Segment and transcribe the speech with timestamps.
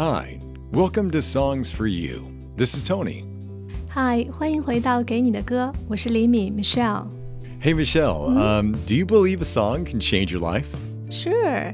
[0.00, 0.40] Hi,
[0.72, 2.26] welcome to Songs for You.
[2.56, 3.24] This is Tony.
[3.94, 7.06] Hi，欢迎回到给你的歌，我是李敏 Michelle。
[7.62, 10.76] Hey, Michelle, um, do you believe a song can change your life?
[11.10, 11.72] Sure，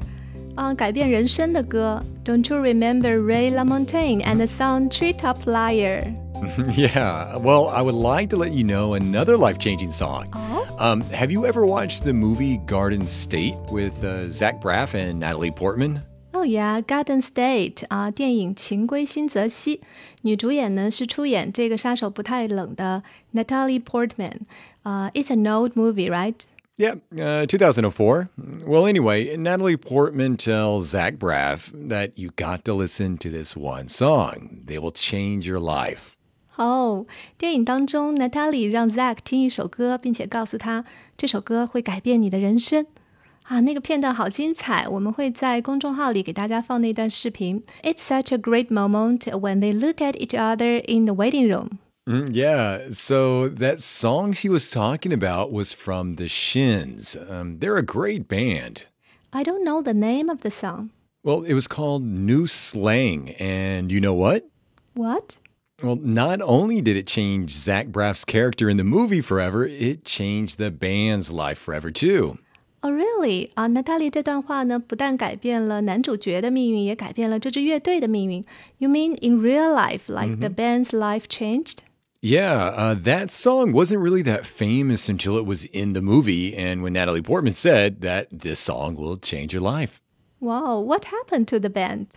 [0.55, 2.01] 啊、改变人生的歌。
[2.23, 6.13] Don't you remember Ray LaMontagne and the song Treetop Flyer？
[6.75, 10.27] yeah, well, I would like to let you know another life changing song.
[10.77, 15.51] Um, have you ever watched the movie Garden State with uh, Zach Braff and Natalie
[15.51, 16.01] Portman?
[16.47, 19.77] 哦呀，Garden State 啊，电影《情归新泽西》，
[20.23, 24.39] 女主演呢是出演这个杀手不太冷的 Natalie Portman。
[24.81, 26.35] 啊、i t s an old movie, right?
[26.75, 28.29] Yeah, uh, 2004.
[28.65, 33.87] Well, anyway, Natalie Portman tells Zach Braff that you got to listen to this one
[33.87, 34.63] song.
[34.65, 36.13] They will change your life.
[36.55, 37.05] 哦，
[37.37, 40.83] 电影当中，Natalie 让 Zack 听一首歌，并且告诉他
[41.15, 42.87] 这首歌会改变你的人生。
[43.47, 47.61] 啊，那个片段好精彩，我们会在公众号里给大家放那段视频。
[47.83, 51.79] It's such a great moment when they look at each other in the waiting room.
[52.05, 57.15] Mm, yeah, so that song she was talking about was from the Shins.
[57.29, 58.87] Um, they're a great band.
[59.31, 60.91] I don't know the name of the song.
[61.23, 64.43] Well, it was called New Slang, and you know what?
[64.93, 65.37] What?
[65.81, 70.57] Well, not only did it change Zach Braff's character in the movie forever, it changed
[70.57, 72.37] the band's life forever too.
[72.81, 73.49] Oh, really?
[73.53, 78.43] 啊，Natalie 这段话呢，不但改变了男主角的命运，也改变了这支乐队的命运。
[78.77, 81.77] You mean in real life, like the band's life changed?
[82.21, 86.81] Yeah, uh, that song wasn't really that famous until it was in the movie, and
[86.81, 89.99] when Natalie Portman said that this song will change your life.
[90.41, 92.07] Wow, what happened to the band?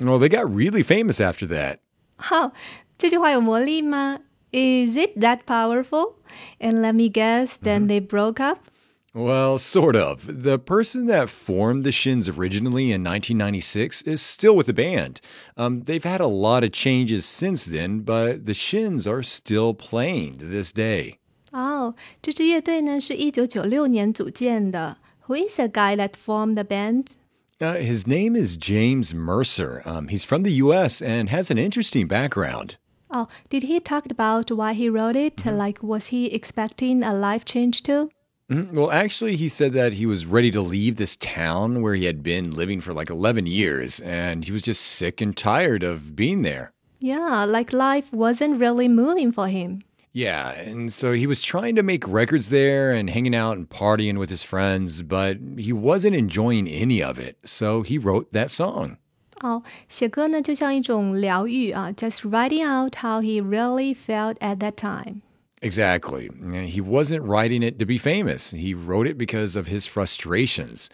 [0.00, 1.78] Well, they got really famous after that.
[2.16, 2.52] 好，
[2.98, 4.18] 这句话有魔力吗？
[4.52, 6.14] Is it that powerful?
[6.58, 8.58] And let me guess, then they broke up.
[9.14, 10.42] Well, sort of.
[10.42, 15.22] The person that formed the Shins originally in 1996 is still with the band.
[15.56, 20.36] Um, they've had a lot of changes since then, but the Shins are still playing
[20.38, 21.18] to this day.
[21.52, 24.98] 哦，这支乐队呢是一九九六年组建的。
[25.26, 27.12] Who is the guy that formed the band?
[27.58, 29.80] Uh, his name is James Mercer.
[29.86, 31.00] Um, he's from the U.S.
[31.00, 32.76] and has an interesting background.
[33.10, 35.46] Oh, did he talk about why he wrote it?
[35.46, 38.10] Like, was he expecting a life change too?
[38.50, 38.74] Mhm.
[38.74, 42.22] Well, actually, he said that he was ready to leave this town where he had
[42.22, 46.42] been living for like 11 years, and he was just sick and tired of being
[46.42, 46.72] there.
[47.00, 49.80] Yeah, like life wasn't really moving for him.
[50.12, 54.16] Yeah, and so he was trying to make records there and hanging out and partying
[54.16, 57.36] with his friends, but he wasn't enjoying any of it.
[57.44, 58.96] So he wrote that song.
[59.42, 65.20] 哦，写歌呢就像一种疗愈啊，just writing out how he really felt at that time.
[65.62, 66.28] Exactly.
[66.28, 68.50] And He wasn't writing it to be famous.
[68.50, 70.88] He wrote it because of his frustrations.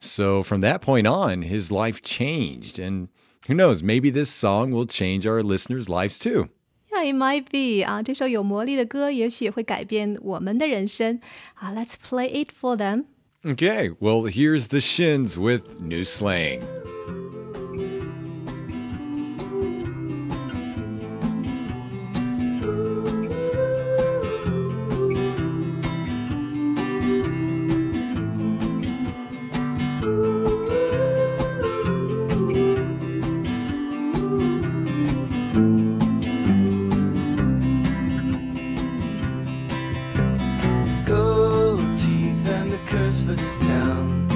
[0.00, 2.78] So from that point on, his life changed.
[2.78, 3.08] And
[3.46, 6.48] who knows, maybe this song will change our listeners' lives too.
[6.92, 11.20] Yeah, it might be 啊，这首有魔力的歌，也许会改变我们的人生
[11.54, 11.72] 啊。
[11.72, 13.04] Let's play it for them.
[13.44, 16.60] Okay, well, here's the Shins with new slang.
[43.35, 44.27] This town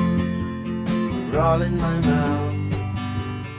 [1.33, 2.53] are all in my mouth.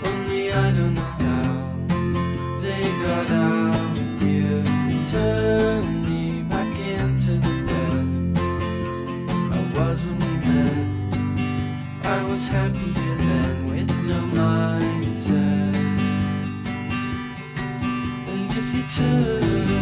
[0.05, 4.65] Only I don't know how they got out here.
[5.13, 8.09] Turn me back into the bed
[9.53, 10.87] I was when we met.
[12.05, 15.77] I was happier then with no mindset.
[18.29, 19.78] And if you turn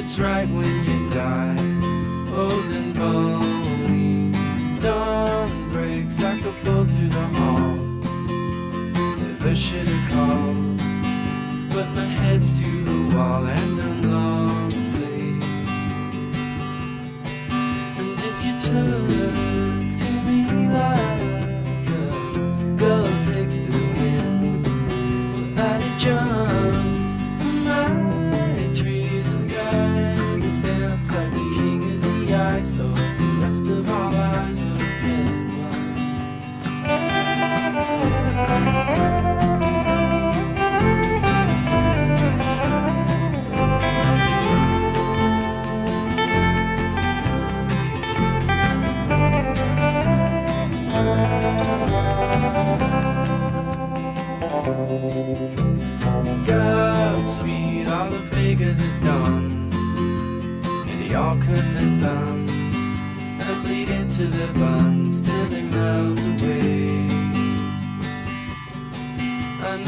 [0.00, 1.56] it's right when you die,
[2.34, 4.32] old and bony.
[4.80, 7.76] Dawn breaks like a bolt through the hall.
[9.20, 10.78] Never should have called,
[11.68, 14.29] but my head's to the wall and I'm lonely.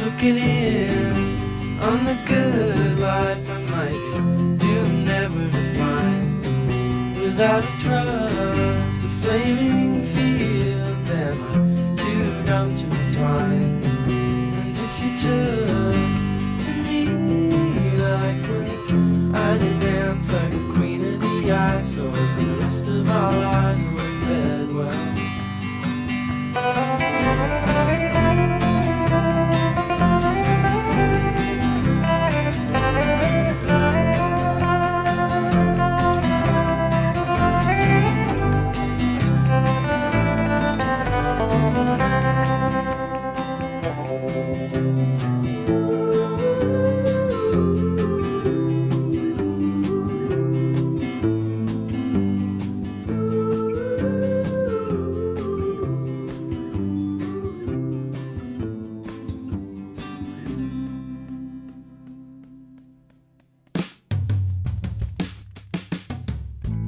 [0.05, 6.41] Looking in on the good life I might be doomed never to find
[7.21, 8.37] without a trust.
[9.03, 9.82] The flaming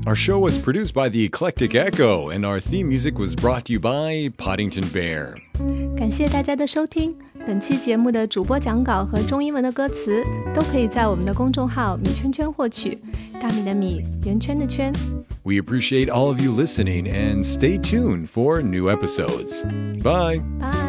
[0.06, 3.73] Our show was produced by The Eclectic Echo, and our theme music was brought to
[3.73, 5.37] you by Podington Bear.
[5.97, 7.17] 感谢大家的收听，
[7.47, 10.23] 本期节目的主播讲稿和中英文的歌词
[10.55, 12.99] 都可以在我们的公众号“米圈圈”获取。
[13.41, 14.93] 大米的米，圆圈的圈。
[15.43, 19.65] We appreciate all of you listening and stay tuned for new episodes.
[20.03, 20.43] Bye.
[20.61, 20.83] Bye.